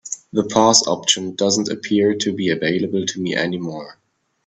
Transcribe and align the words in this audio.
The 0.33 0.45
pause 0.45 0.87
option 0.87 1.35
doesn't 1.35 1.69
appear 1.69 2.15
to 2.15 2.33
be 2.33 2.49
available 2.49 3.05
to 3.05 3.21
me 3.21 3.35
anymore. 3.35 3.99